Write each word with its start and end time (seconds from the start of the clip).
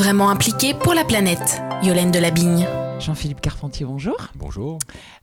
vraiment 0.00 0.30
impliqué 0.30 0.72
pour 0.72 0.94
la 0.94 1.04
planète. 1.04 1.60
Yolaine 1.82 2.10
Delabigne. 2.10 2.79
Jean-Philippe 3.00 3.40
Carpentier, 3.40 3.86
bonjour. 3.86 4.16
Bonjour. 4.34 4.78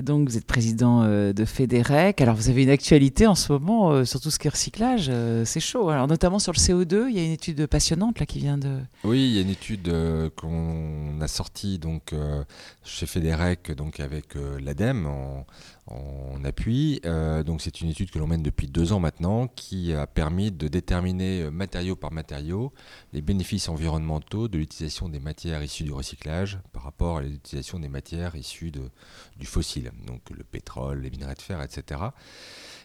Donc 0.00 0.28
vous 0.28 0.36
êtes 0.36 0.46
président 0.46 1.02
euh, 1.04 1.32
de 1.32 1.44
Fédérec. 1.46 2.20
Alors 2.20 2.34
vous 2.34 2.50
avez 2.50 2.64
une 2.64 2.68
actualité 2.70 3.26
en 3.26 3.34
ce 3.34 3.50
moment 3.50 3.90
euh, 3.92 4.04
sur 4.04 4.20
tout 4.20 4.30
ce 4.30 4.38
qui 4.38 4.46
est 4.46 4.50
recyclage. 4.50 5.06
euh, 5.08 5.44
c'est 5.46 5.58
chaud. 5.60 5.88
Alors 5.88 6.06
notamment 6.06 6.38
sur 6.38 6.52
le 6.52 6.58
CO2, 6.58 7.06
il 7.08 7.16
y 7.16 7.20
a 7.20 7.24
une 7.24 7.30
étude 7.32 7.66
passionnante 7.66 8.20
là 8.20 8.26
qui 8.26 8.40
vient 8.40 8.58
de. 8.58 8.78
Oui, 9.04 9.20
il 9.26 9.34
y 9.34 9.38
a 9.38 9.40
une 9.40 9.48
étude 9.48 9.88
euh, 9.88 10.28
qu'on 10.36 11.18
a 11.22 11.28
sortie 11.28 11.78
donc 11.78 12.12
euh, 12.12 12.44
chez 12.84 13.06
Fédérec, 13.06 13.72
donc 13.72 14.00
avec 14.00 14.36
euh, 14.36 14.60
l'ADEME 14.60 15.06
en, 15.06 15.46
en 15.86 16.44
appui. 16.44 17.00
Donc 17.46 17.62
c'est 17.62 17.80
une 17.80 17.88
étude 17.88 18.10
que 18.10 18.18
l'on 18.18 18.26
mène 18.26 18.42
depuis 18.42 18.66
deux 18.68 18.92
ans 18.92 19.00
maintenant, 19.00 19.46
qui 19.48 19.92
a 19.94 20.06
permis 20.06 20.50
de 20.52 20.68
déterminer 20.68 21.50
matériau 21.50 21.96
par 21.96 22.12
matériau 22.12 22.72
les 23.12 23.22
bénéfices 23.22 23.68
environnementaux 23.68 24.48
de 24.48 24.58
l'utilisation 24.58 25.08
des 25.08 25.18
matières 25.20 25.62
issues 25.62 25.84
du 25.84 25.92
recyclage 25.92 26.58
par 26.72 26.82
rapport 26.84 27.18
à 27.18 27.22
l'utilisation 27.22 27.61
des 27.78 27.88
matières 27.88 28.36
issues 28.36 28.70
de, 28.70 28.90
du 29.36 29.46
fossile, 29.46 29.92
donc 30.06 30.30
le 30.30 30.44
pétrole, 30.44 31.00
les 31.00 31.10
minerais 31.10 31.34
de 31.34 31.42
fer, 31.42 31.62
etc. 31.62 32.00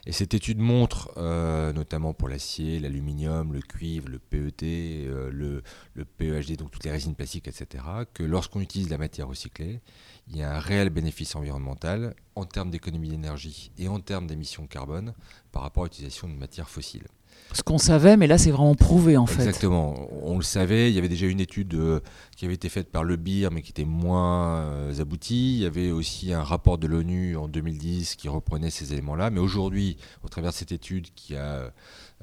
Et 0.06 0.12
cette 0.14 0.34
étude 0.34 0.60
montre, 0.60 1.12
euh, 1.18 1.74
notamment 1.74 2.14
pour 2.14 2.30
l'acier, 2.30 2.80
l'aluminium, 2.80 3.52
le 3.52 3.62
cuivre, 3.62 4.08
le 4.08 4.20
PET, 4.20 5.06
euh, 5.08 5.30
le, 5.32 6.06
PEHD, 6.06 6.56
donc 6.58 6.72
toutes 6.72 6.86
les 6.86 6.92
résines 6.92 7.16
plastiques, 7.16 7.48
etc., 7.48 7.84
que 8.14 8.24
lorsqu'on 8.24 8.62
utilise 8.62 8.90
la 8.90 8.98
matière 8.98 9.28
recyclée, 9.28 9.82
il 10.30 10.38
y 10.38 10.44
a 10.44 10.56
un 10.56 10.60
réel 10.60 10.90
bénéfice 10.90 11.36
environnemental 11.36 12.16
en 12.36 12.46
termes 12.46 12.72
d'économie 12.72 13.10
d'énergie 13.10 13.72
et 13.78 13.88
en 13.88 14.00
termes 14.00 14.28
d'émissions 14.28 14.68
carbone 14.68 15.14
par 15.52 15.64
rapport 15.64 15.84
à 15.84 15.86
l'utilisation 15.88 16.30
de 16.30 16.34
matières 16.34 16.70
fossiles. 16.70 17.08
Ce 17.54 17.64
qu'on 17.64 17.78
savait, 17.78 18.18
mais 18.18 18.28
là 18.28 18.38
c'est 18.38 18.52
vraiment 18.52 18.76
prouvé 18.76 19.18
en 19.18 19.26
fait. 19.26 19.40
Exactement. 19.40 20.08
On 20.22 20.38
le 20.38 20.44
savait. 20.44 20.92
Il 20.92 20.96
y 20.96 21.00
avait 21.00 21.10
déjà 21.10 21.26
une 21.28 21.40
étude 21.40 21.74
euh, 21.74 22.00
qui 22.36 22.46
avait 22.46 22.54
été 22.54 22.70
faite 22.70 22.92
par 22.92 23.04
le 23.04 23.16
BIR, 23.16 23.52
mais 23.52 23.62
qui 23.62 23.72
était 23.72 23.86
moins 23.86 24.58
euh, 24.60 25.00
aboutie. 25.02 25.56
Il 25.56 25.64
y 25.64 25.66
avait 25.66 25.90
aussi 25.92 26.34
un 26.34 26.44
rapport 26.44 26.78
de 26.78 26.88
l'ONU 26.88 27.36
en 27.38 27.48
2010 27.48 28.16
qui 28.16 28.30
reprenait 28.30 28.70
ces 28.70 28.94
éléments-là. 28.94 29.30
Mais 29.32 29.40
aujourd'hui, 29.40 29.98
au 30.24 30.28
travers 30.28 30.52
de 30.52 30.56
cette 30.56 30.72
étude 30.72 31.08
qui 31.16 31.36
a 31.36 31.72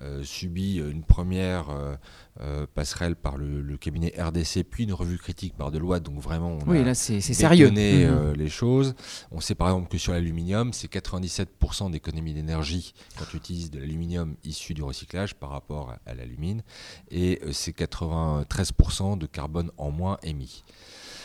euh, 0.01 0.23
subi 0.23 0.77
une 0.79 1.03
première 1.05 1.67
passerelle 2.75 3.15
par 3.15 3.37
le, 3.37 3.61
le 3.63 3.77
cabinet 3.77 4.13
RDC, 4.19 4.65
puis 4.69 4.85
une 4.85 4.93
revue 4.93 5.19
critique 5.19 5.55
par 5.57 5.71
Deloitte, 5.71 6.03
donc 6.03 6.19
vraiment 6.21 6.59
on 6.67 6.69
Oui, 6.71 6.79
a 6.79 6.83
là 6.83 6.95
c'est 6.95 7.21
c'est 7.21 7.33
sérieux. 7.35 7.67
bétonné, 7.69 8.07
euh, 8.07 8.35
les 8.35 8.49
choses. 8.49 8.95
On 9.31 9.41
sait 9.41 9.55
par 9.55 9.69
exemple 9.69 9.89
que 9.89 9.99
sur 9.99 10.13
l'aluminium, 10.13 10.73
c'est 10.73 10.91
97% 10.93 11.93
d'économie 11.93 12.35
d'énergie 12.35 12.93
quand 13.17 13.25
tu 13.31 13.37
utilises 13.37 13.71
de 13.71 13.79
l'aluminium 13.79 14.35
issu 14.45 14.75
du 14.75 14.83
recyclage 14.83 15.04
par 15.39 15.51
rapport 15.51 15.95
à, 16.07 16.15
l'alumine, 16.15 16.63
et 17.11 17.41
euh, 17.45 17.53
c'est 17.53 17.77
93% 17.77 19.19
de 19.19 19.27
carbone 19.27 19.71
en 19.77 19.91
moins 19.91 20.19
émis. 20.23 20.65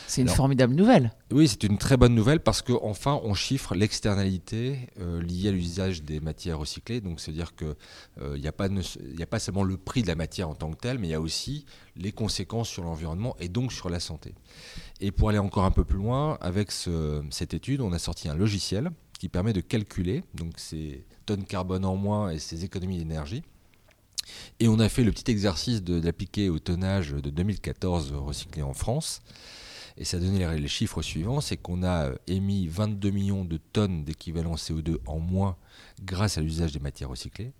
C'est 0.06 0.22
une 0.22 0.26
Alors- 0.28 0.38
formidable 0.38 0.74
nouvelle. 0.74 1.12
Oui, 1.30 1.46
c'est 1.46 1.62
une 1.62 1.78
très 1.78 1.96
bonne 1.96 2.16
nouvelle 2.16 2.40
parce 2.40 2.62
qu'enfin 2.62 3.20
on 3.22 3.32
chiffre 3.34 3.76
l'externalité 3.76 4.88
euh, 4.98 5.22
liée 5.22 5.48
à 5.48 5.52
l'usage 5.52 6.02
des 6.02 6.18
matières 6.18 6.58
recyclées. 6.58 7.00
Donc 7.00 7.20
c'est-à-dire 7.20 7.54
qu'il 7.54 7.76
n'y 8.36 8.48
a, 8.48 8.52
pas 8.52 8.68
ne- 8.68 8.82
il 9.12 9.20
y 9.20 9.22
a 9.22 9.26
pas 9.26 9.38
seulement 9.38 9.62
le 9.62 9.76
prix 9.76 10.02
de 10.02 10.08
la 10.08 10.16
matière 10.16 10.48
en 10.48 10.54
tant 10.56 10.68
que 10.72 10.78
telle, 10.78 10.98
mais 10.98 11.06
il 11.06 11.10
y 11.12 11.14
a 11.14 11.20
aussi 11.20 11.64
les 11.94 12.10
conséquences 12.10 12.68
sur 12.68 12.82
l'environnement 12.82 13.36
et 13.38 13.48
donc 13.48 13.72
sur 13.72 13.88
la 13.88 14.00
santé. 14.00 14.34
Et 15.00 15.12
pour 15.12 15.28
aller 15.28 15.38
encore 15.38 15.64
un 15.64 15.70
peu 15.70 15.84
plus 15.84 15.98
loin, 15.98 16.36
avec 16.40 16.72
ce- 16.72 17.22
cette 17.30 17.54
étude, 17.54 17.80
on 17.80 17.92
a 17.92 18.00
sorti 18.00 18.28
un 18.28 18.34
logiciel 18.34 18.90
qui 19.20 19.28
permet 19.28 19.52
de 19.52 19.60
calculer 19.60 20.24
donc 20.34 20.54
ces 20.56 21.04
tonnes 21.24 21.44
carbone 21.44 21.84
en 21.84 21.94
moins 21.94 22.30
et 22.30 22.40
ces 22.40 22.64
économies 22.64 22.98
d'énergie. 22.98 23.44
Et 24.58 24.68
on 24.68 24.78
a 24.78 24.88
fait 24.88 25.04
le 25.04 25.12
petit 25.12 25.30
exercice 25.30 25.82
d'appliquer 25.82 26.48
au 26.50 26.58
tonnage 26.58 27.12
de 27.12 27.30
2014 27.30 28.12
recyclé 28.12 28.62
en 28.62 28.74
France. 28.74 29.22
Et 29.96 30.04
ça 30.04 30.16
a 30.16 30.20
donné 30.20 30.38
les, 30.38 30.58
les 30.58 30.68
chiffres 30.68 31.02
suivants, 31.02 31.40
c'est 31.40 31.56
qu'on 31.56 31.82
a 31.82 32.06
euh, 32.06 32.14
émis 32.26 32.66
22 32.68 33.10
millions 33.10 33.44
de 33.44 33.58
tonnes 33.58 34.04
d'équivalent 34.04 34.54
CO2 34.54 34.98
en 35.06 35.18
moins 35.18 35.56
grâce 36.02 36.38
à 36.38 36.40
l'usage 36.40 36.72
des 36.72 36.78
matières 36.78 37.10
recyclées. 37.10 37.52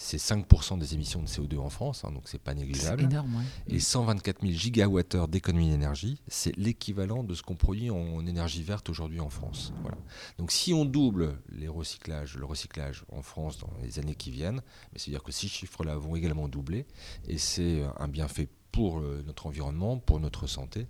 C'est 0.00 0.16
5% 0.18 0.78
des 0.78 0.94
émissions 0.94 1.20
de 1.20 1.26
CO2 1.26 1.58
en 1.58 1.70
France, 1.70 2.04
hein, 2.04 2.12
donc 2.12 2.28
c'est 2.28 2.38
pas 2.40 2.52
C'est 2.52 2.58
négligeable. 2.60 3.02
énorme. 3.02 3.34
ouais. 3.34 3.74
Et 3.74 3.80
124 3.80 4.42
000 4.42 4.52
gigawattheures 4.54 5.26
d'économie 5.26 5.68
d'énergie, 5.70 6.22
c'est 6.28 6.56
l'équivalent 6.56 7.24
de 7.24 7.34
ce 7.34 7.42
qu'on 7.42 7.56
produit 7.56 7.90
en 7.90 8.24
énergie 8.24 8.62
verte 8.62 8.88
aujourd'hui 8.88 9.18
en 9.18 9.28
France. 9.28 9.72
Voilà. 9.82 9.98
Donc 10.38 10.52
si 10.52 10.72
on 10.72 10.84
double 10.84 11.40
les 11.50 11.66
recyclages, 11.66 12.36
le 12.36 12.44
recyclage 12.44 13.04
en 13.10 13.22
France 13.22 13.58
dans 13.58 13.70
les 13.82 13.98
années 13.98 14.14
qui 14.14 14.30
viennent, 14.30 14.62
mais 14.92 14.98
c'est-à-dire 15.00 15.24
que 15.24 15.32
ces 15.32 15.48
chiffres-là 15.48 15.96
vont 15.96 16.14
également 16.14 16.46
doubler, 16.48 16.86
et 17.26 17.36
c'est 17.36 17.82
un 17.98 18.06
bienfait 18.06 18.48
pour 18.70 19.00
euh, 19.00 19.24
notre 19.26 19.46
environnement, 19.46 19.98
pour 19.98 20.20
notre 20.20 20.46
santé, 20.46 20.86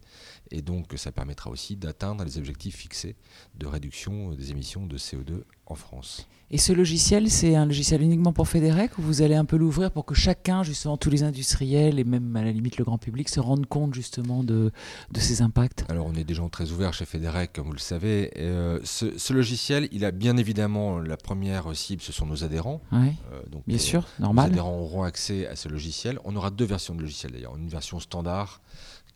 et 0.51 0.61
donc 0.61 0.93
ça 0.97 1.13
permettra 1.13 1.49
aussi 1.49 1.77
d'atteindre 1.77 2.25
les 2.25 2.37
objectifs 2.37 2.77
fixés 2.77 3.17
de 3.55 3.67
réduction 3.67 4.33
des 4.33 4.51
émissions 4.51 4.85
de 4.87 4.99
CO2 4.99 5.45
en 5.69 5.75
France. 5.75 6.27
Et 6.51 6.57
ce 6.57 6.73
logiciel, 6.73 7.29
c'est 7.31 7.57
un 7.57 7.67
logiciel 7.67 8.01
uniquement 8.01 8.33
pour 8.33 8.49
Fédérec 8.49 8.97
ou 8.97 9.03
vous 9.03 9.21
allez 9.21 9.35
un 9.35 9.45
peu 9.45 9.59
l'ouvrir 9.59 9.91
pour 9.91 10.07
que 10.07 10.15
chacun, 10.15 10.63
justement 10.63 10.97
tous 10.97 11.11
les 11.11 11.23
industriels 11.23 11.99
et 11.99 12.05
même 12.05 12.35
à 12.37 12.43
la 12.43 12.53
limite 12.53 12.79
le 12.79 12.85
grand 12.87 12.97
public, 12.97 13.29
se 13.29 13.39
rendent 13.39 13.67
compte 13.67 13.93
justement 13.93 14.43
de, 14.43 14.73
de 15.13 15.21
ces 15.21 15.43
impacts? 15.43 15.85
Alors, 15.91 16.07
on 16.07 16.15
est 16.15 16.25
des 16.25 16.33
gens 16.33 16.49
très 16.49 16.71
ouverts 16.71 16.95
chez 16.95 17.05
Federec, 17.05 17.53
comme 17.53 17.67
vous 17.67 17.75
le 17.75 17.79
savez. 17.79 18.31
Euh, 18.39 18.81
ce, 18.83 19.19
ce 19.19 19.35
logiciel, 19.35 19.91
il 19.93 20.07
a 20.07 20.11
bien 20.11 20.39
évidemment 20.39 20.99
la 21.01 21.19
première 21.19 21.77
cible, 21.77 22.01
ce 22.01 22.13
sont 22.13 22.25
nos 22.25 22.45
adhérents. 22.45 22.81
Euh, 22.95 23.11
donc, 23.53 23.65
bien 23.67 23.77
euh, 23.77 23.81
sûr, 23.81 24.07
Nos 24.19 24.25
normal. 24.25 24.47
adhérents 24.51 24.79
auront 24.79 25.03
accès 25.03 25.47
à 25.47 25.55
ce 25.55 25.69
logiciel. 25.69 26.19
On 26.25 26.35
aura 26.35 26.51
deux 26.51 26.65
versions 26.65 26.95
de 26.95 27.03
logiciel 27.03 27.33
d'ailleurs. 27.33 27.57
Une 27.59 27.69
version 27.69 28.01
standard 28.01 28.63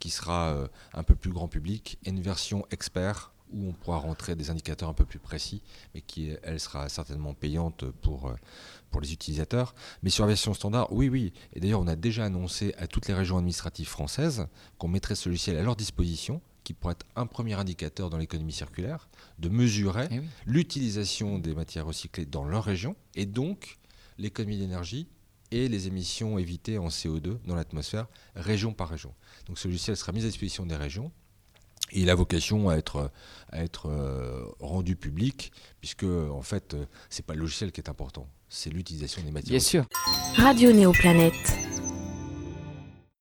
qui 0.01 0.11
sera 0.11 0.51
euh, 0.51 0.67
un 0.93 1.03
peu 1.03 1.15
plus 1.15 1.31
grand 1.31 1.49
public 1.49 1.97
et 2.05 2.11
une 2.11 2.21
version 2.21 2.67
expert 2.71 3.33
où 3.53 3.69
on 3.69 3.73
pourra 3.73 3.99
rentrer 3.99 4.35
des 4.37 4.51
indicateurs 4.51 4.89
un 4.89 4.95
peu 4.95 5.05
plus 5.05 5.19
précis, 5.19 5.63
mais 5.95 6.01
qui, 6.01 6.31
elle, 6.43 6.61
sera 6.61 6.89
certainement 6.89 7.35
payante 7.35 7.85
pour, 8.03 8.29
euh, 8.29 8.35
pour 8.91 9.01
les 9.01 9.13
utilisateurs. 9.13 9.75
Mais 10.03 10.11
sur 10.11 10.25
la 10.25 10.29
version 10.29 10.55
standard, 10.55 10.93
oui, 10.93 11.09
oui. 11.09 11.33
Et 11.53 11.61
d'ailleurs, 11.61 11.81
on 11.81 11.87
a 11.87 11.97
déjà 11.97 12.25
annoncé 12.25 12.75
à 12.79 12.87
toutes 12.87 13.09
les 13.09 13.15
régions 13.15 13.39
administratives 13.39 13.89
françaises 13.89 14.47
qu'on 14.79 14.89
mettrait 14.89 15.15
ce 15.15 15.29
logiciel 15.29 15.57
à 15.57 15.63
leur 15.63 15.77
disposition, 15.77 16.41
qui 16.65 16.75
pourrait 16.75 16.93
être 16.93 17.07
un 17.17 17.27
premier 17.27 17.55
indicateur 17.55 18.09
dans 18.09 18.19
l'économie 18.19 18.53
circulaire, 18.53 19.09
de 19.39 19.49
mesurer 19.49 20.07
Eh 20.11 20.21
oui. 20.21 20.27
l'utilisation 20.47 21.39
des 21.39 21.55
matières 21.55 21.87
recyclées 21.87 22.27
dans 22.27 22.45
leur 22.45 22.65
région 22.65 22.95
et 23.15 23.27
donc 23.27 23.79
l'économie 24.19 24.59
d'énergie 24.59 25.09
et 25.51 25.69
les 25.69 25.87
émissions 25.89 26.39
évitées 26.39 26.79
en 26.79 26.89
CO2 26.89 27.39
dans 27.47 27.57
l'atmosphère 27.57 28.07
région 28.37 28.73
par 28.73 28.89
région. 28.89 29.13
Donc 29.47 29.59
ce 29.59 29.67
logiciel 29.69 29.97
sera 29.97 30.13
mis 30.13 30.23
à 30.23 30.27
disposition 30.27 30.65
des 30.65 30.77
régions 30.77 31.11
et 31.93 32.01
il 32.01 32.11
a 32.11 32.15
vocation 32.15 32.69
à 32.69 32.77
être, 32.77 33.11
à 33.51 33.63
être 33.63 33.89
euh, 33.89 34.45
rendu 34.61 34.97
public 34.97 35.53
puisque 35.81 36.05
en 36.05 36.43
fait 36.43 36.75
euh, 36.75 36.85
c'est 37.11 37.25
pas 37.25 37.35
le 37.35 37.41
logiciel 37.41 37.73
qui 37.73 37.81
est 37.81 37.89
important, 37.89 38.27
c'est 38.49 38.71
l'utilisation 38.71 39.23
des 39.23 39.31
matières 39.31 39.51
Bien 39.51 39.61
sûr. 39.61 39.85
Radio 40.37 40.73
Néoplanète. 40.73 41.82